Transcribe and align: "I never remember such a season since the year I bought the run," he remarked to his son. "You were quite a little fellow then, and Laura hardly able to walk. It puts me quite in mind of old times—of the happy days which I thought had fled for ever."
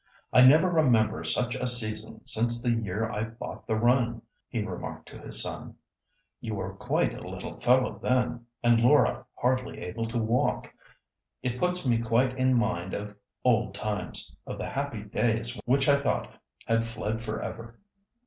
"I 0.33 0.41
never 0.43 0.67
remember 0.67 1.23
such 1.23 1.53
a 1.53 1.67
season 1.67 2.25
since 2.25 2.59
the 2.59 2.71
year 2.71 3.07
I 3.11 3.23
bought 3.25 3.67
the 3.67 3.75
run," 3.75 4.23
he 4.49 4.63
remarked 4.63 5.07
to 5.09 5.19
his 5.19 5.43
son. 5.43 5.75
"You 6.39 6.55
were 6.55 6.73
quite 6.73 7.13
a 7.13 7.21
little 7.29 7.55
fellow 7.55 7.99
then, 7.99 8.47
and 8.63 8.81
Laura 8.81 9.27
hardly 9.35 9.77
able 9.81 10.07
to 10.07 10.17
walk. 10.17 10.73
It 11.43 11.59
puts 11.59 11.87
me 11.87 11.99
quite 11.99 12.35
in 12.39 12.57
mind 12.57 12.95
of 12.95 13.15
old 13.43 13.75
times—of 13.75 14.57
the 14.57 14.69
happy 14.69 15.03
days 15.03 15.55
which 15.65 15.87
I 15.87 16.01
thought 16.01 16.33
had 16.65 16.83
fled 16.83 17.21
for 17.21 17.39
ever." 17.39 17.77